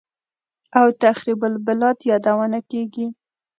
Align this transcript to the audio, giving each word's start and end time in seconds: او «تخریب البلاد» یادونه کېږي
او 0.77 0.85
«تخریب 1.03 1.39
البلاد» 1.49 1.97
یادونه 2.11 2.59
کېږي 2.69 3.05